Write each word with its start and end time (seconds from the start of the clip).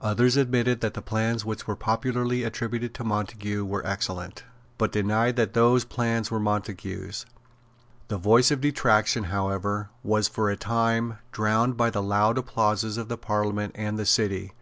Others 0.00 0.36
admitted 0.36 0.82
that 0.82 0.94
the 0.94 1.02
plans 1.02 1.44
which 1.44 1.66
were 1.66 1.74
popularly 1.74 2.44
attributed 2.44 2.94
to 2.94 3.02
Montague 3.02 3.64
were 3.64 3.84
excellent, 3.84 4.44
but 4.78 4.92
denied 4.92 5.34
that 5.34 5.52
those 5.52 5.84
plans 5.84 6.30
were 6.30 6.38
Montague's. 6.38 7.26
The 8.06 8.18
voice 8.18 8.52
of 8.52 8.60
detraction, 8.60 9.24
however, 9.24 9.88
was 10.04 10.28
for 10.28 10.48
a 10.48 10.56
time 10.56 11.18
drowned 11.32 11.76
by 11.76 11.90
the 11.90 12.00
loud 12.04 12.38
applauses 12.38 12.96
of 12.96 13.08
the 13.08 13.18
Parliament 13.18 13.72
and 13.74 13.98
the 13.98 14.06
City. 14.06 14.52